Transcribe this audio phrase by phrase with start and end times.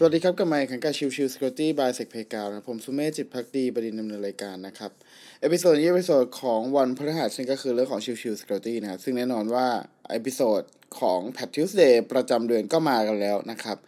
[0.00, 4.90] สวัสดีครับกับไมค์ขังการชิวชิวสกอตตี้บายเซกเพกาวนะผมสุเมธจิตพักดีบดินดำเนินรายการนะครับ
[5.40, 9.66] เอพิโซดนี้เอพิโซดของวันพฤหัสซึ่งก็คือเรื่องของชิวชิวสกอตตี้นะครับซึ่งแน่นอนว่า
[10.10, 10.62] เอพิโซด
[10.98, 13.78] ของแพททิวสเดย์ประจำเดือนก็มากันแล้วนะครับ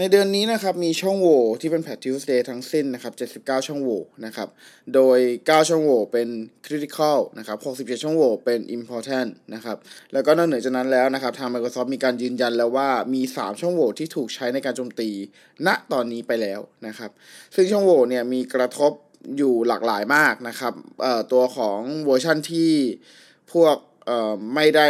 [0.00, 3.12] ในเดือนนี้นะครับมีช่องโหว่ที่เป็นแพททิวสเดย์ทั้งสิ้นนะครับ
[3.44, 4.48] 79 ช่องโหว่นะครับ
[4.94, 6.28] โดย 9 ช่องโหว่เป็น
[6.66, 9.76] critical นะครับ67 ช่องโหว่เป็น important นะครับ
[10.12, 15.10] แล้วก็นอกเหนือจากนั้นแล้วนะครับ ทาง Microsoft มีการยืนยันแล้วว่ามี 3 ช่องโหว่ที่ถูกใช้ในการโจมตี
[15.66, 17.10] ณตอนนี้ไปแล้วนะครับ
[17.54, 18.92] ซึ่งช่องโหว่เนี่ยมีกระทบ
[19.36, 20.74] อยู่หลากหลายมากนะครับ
[21.32, 22.72] ตัวของเวอร์ชันที่
[23.52, 23.76] พวก
[24.54, 24.88] ไม่ได้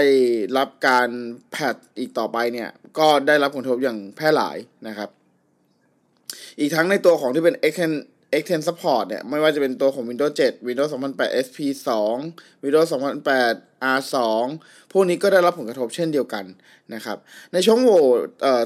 [0.59, 1.09] รับการ
[1.51, 2.69] แพทอีกต่อไปเนี่ย
[2.99, 4.57] ก็ได้รับผลกระทบอย่างแพร่หลาย
[4.89, 5.11] นะครับ
[6.59, 7.97] อีกทั้งในตัวของที่เป็น Extend
[8.37, 11.59] Extend Support เนี่ยไม่ว่าจะเป็นตัวของ Windows 7 Windows 2008 SP
[12.17, 14.17] 2 Windows 2008 R2
[14.93, 16.45] พวกนี้ก็ได้รับผลกระทบเช่นเดียวกัน
[16.95, 17.19] นะครับ
[17.53, 18.03] ในช่องโหว่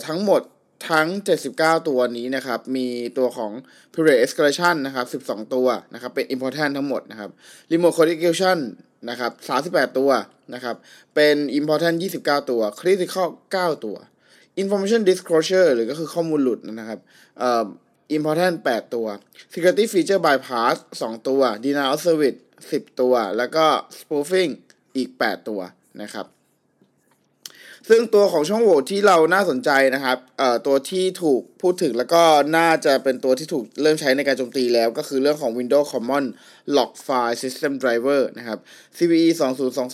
[0.06, 0.42] ทั้งหมด
[0.90, 1.08] ทั้ง
[1.48, 2.86] 79 ตัวนี้นะครับ มี
[3.18, 3.52] ตัวของ
[3.94, 7.30] Period Escalation นะครับ 12 ตัวนะครับ เป็น Important ทั้งหมดนะครับ
[7.70, 8.58] Remote Configuration
[9.08, 9.32] นะครับ
[9.64, 10.10] 38 ตัว
[10.54, 10.76] นะครับ
[11.14, 13.96] เป็น Important 29 ตัว Critical 9 ตัว
[14.62, 17.00] Information Disclosure หรือก็คือข้อมูลหลุดนะครับ
[17.38, 17.66] เอ่อ
[18.16, 19.06] Important 8 ตัว
[19.52, 22.38] Security Feature Bypass 2 ตัว Denial of Service
[22.68, 23.64] 10 ตัว แล้วก็
[23.98, 24.50] Spoofing
[24.96, 25.60] อีก 8 ตัว
[26.02, 26.26] นะครับ
[27.88, 32.22] ซึ่งตัวของช่องโหว่ที่เราน่าสนใจนะครับเอ่อตัวที่ถูกพูดถึงแล้วก็
[32.56, 36.24] น่าจะเป็นตัวที่ถูกเริ่มใช้ในการโจมตีแล้ว ก็คือเรื่องของ Windows Common
[36.76, 38.58] Log File System Driver นะครับ
[38.96, 39.28] CVE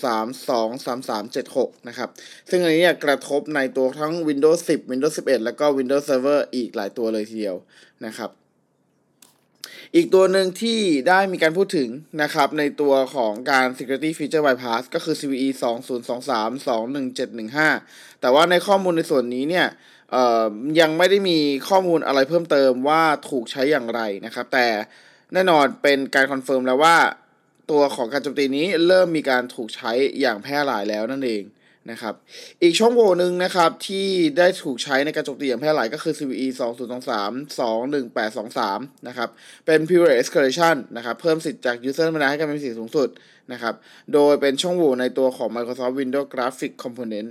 [0.06, 2.08] 2023 23376 นะครับ
[2.50, 7.56] ซึ่งอันนี้กระทบในตัวทั้ง Windows 10 Windows 11 แล้วก็ Windows Server อีกหลายตัวเลยทีเดียว
[8.06, 8.30] นะครับ
[9.96, 11.88] อีกตัวหนึ่งที่ได้มีการพูดถึง
[12.22, 15.48] นะครับในตัวของการ security feature bypass ก็คือ CVE
[16.08, 16.68] 2023
[17.48, 19.66] 21715 แต่ว่าในข้อมูลในส่วนนี้เนี่ย
[20.80, 21.38] ยังไม่ได้มี
[21.68, 24.66] ข้อมูลอะไรเพิ่มเติมว่าถูกใช้อย่างไรนะครับ แต่
[25.32, 26.96] แน่นอนเป็นการ confirm แล้วว่า
[27.70, 31.42] ตัวของการโจมตีนี้เริ่มมีการถูกใช้อย่างแพร่หลายแล้วนั่นเอง
[31.90, 32.14] นะครับ
[32.62, 34.06] อีกช่องโหว่หนึ่งนะครับที่
[34.38, 36.46] ได้ถูกใช้ในการโจมตีอย่างแพร่หลายก็คือ CVE
[37.08, 37.58] 2023
[38.38, 39.28] 21823 นะครับ
[39.66, 43.08] เป็น Privilege Escalation นะครับ เพิ่มสิทธิ์จาก User ธรรมดาให้กลายเป็นสิทธิ์สูงสุด
[43.52, 43.74] นะครับ
[44.12, 47.30] โดยเป็นช่องโหว่ในตัวของ Microsoft Windows Graphic Component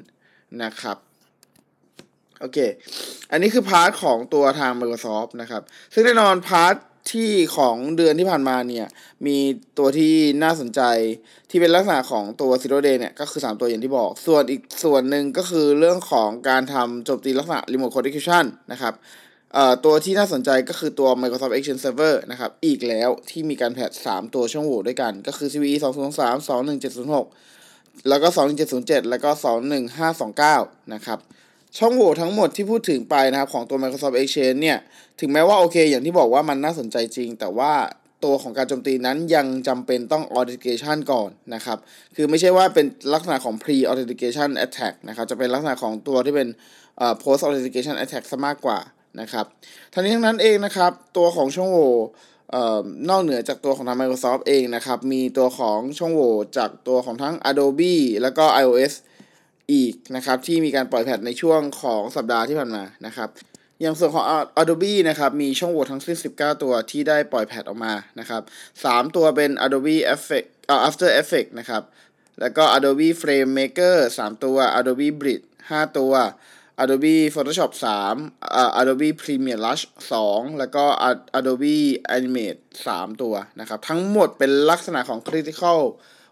[0.63, 0.97] นะครับ
[2.39, 2.57] โอเค
[3.31, 5.63] อันนี้คือ part ของตัวทาง Microsoft นะครับ
[5.93, 6.75] ซึ่งแน่นอน part
[7.11, 8.87] ที่ของเดือนที่ผ่านมาเนี่ย
[9.25, 9.37] มี
[9.77, 10.13] ตัวที่
[10.43, 10.81] น่าสนใจ
[11.49, 18.93] ที่เป็นลักษณะของตัว Zero Day เนี่ย ก็คือ 3 ตัวอย่างที่บอก ส่วนอีกส่วนหนึ่งก็คือเรื่องของการทำโจมตีลักษณะ Remote Code Execution นะครับ
[19.85, 28.27] ตัวที่น่าสนใจก็คือตัว Microsoft Exchange Server นะครับ อีกแล้วที่มีการแพท3ตัวช่องโหว่ด้วยกัน ก็คือ CVE 2023 21706 แล้วก็
[28.69, 29.29] 21707 แล้วก็
[30.11, 31.19] 21529 นะครับ
[31.77, 34.77] ช่องโหว่ทั้งหมดที่พูดถึงไปนะครับของตัว Microsoft Exchange เนี่ย
[35.19, 37.73] ถึงแม้ว่าโอเค อย่างที่บอกว่ามันน่าสนใจจริง แต่ว่า
[38.23, 41.77] ตัวของการโจมตีนั้นยังจำเป็นต้อง authentication ก่อนนะครับ
[42.15, 46.47] คือไม่ใช่ว่าเป็นลักษณะของ pre authentication attack นะครับ จะเป็นลักษณะของตัวที่เป็น
[46.97, 48.79] เอ่อ post authentication attack ซะมากกว่า
[49.21, 49.45] นะครับ
[49.93, 51.91] ทั้งนี้ทั้งนั้นเองนะครับ ตัวของช่องโหว่
[53.09, 58.93] นอกเหนือจากตัวของทาง Microsoft เองนะครับ มีตัวของช่องโหว่จากตัวของทั้ง Adobe แล้วก็ iOS
[59.71, 63.29] อีกนะครับที่มีการปล่อยแพทในช่วงของสัปดาห์ที่ผ่านมานะครับ
[63.81, 64.25] อย่างส่วนของ
[64.61, 68.41] Adobe นะครับมีช่องโหว่ทั้งสิ้น 19 ตัวที่ได้ปล่อยแพทออกมานะครับ
[68.79, 71.83] 3ตัวเป็น Adobe Effect เอ่อ After Effect นะครับ
[72.39, 76.13] แล้วก็ Adobe Frame Maker 3 ตัว Adobe Bridge 5 ตัว
[76.83, 77.71] Adobe Photoshop
[78.13, 79.83] 3อ่า Adobe Premiere Rush
[80.21, 80.83] 2 แล้วก็
[81.39, 81.77] Adobe
[82.17, 82.59] Animate
[82.91, 85.79] 3 ตัวนะครับทั้งหมดเป็นลักษณะของ Critical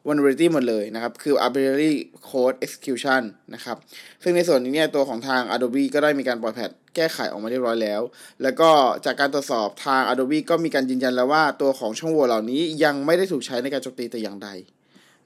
[0.06, 1.94] vulnerability หมดเลยนะครับ คือ arbitrary
[2.30, 3.22] code execution
[3.54, 3.78] นะครับ
[4.24, 8.02] ซึ่งในส่วนนี้เนี่ยตัวของทาง Adobe ก็ได้มีการปล่อยแพทแก้ไขออกมาเรียบร้อยแล้ว
[8.44, 8.70] แล้วก็
[9.06, 14.50] จากการตรวจสอบทาง Adobe ก็มีการยืนยันแล้วว่าตัวของช่องโหว่เหล่านี้ยังไม่ได้ถูกใช้ในการโจมตีแต่อย่างใด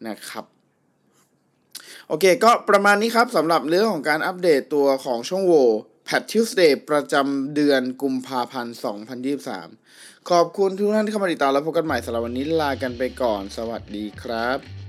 [0.07, 0.45] นะครับ
[2.07, 5.67] โอเค ก็ประมาณนี้ครับสำหรับเรื่องของการอัปเดตตัวของช่องโหว่
[6.11, 8.75] Patch Tuesday ประจำเดือนกุมภาพันธ์
[9.51, 14.88] 2023 ขอบคุณทุกท่านที่เข้ามาติดตามและพบกันใหม่สำหรับวันนี้ลากันไปก่อน สวัสดีครับ